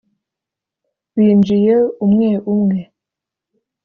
[1.15, 2.79] binjiye umwe umwe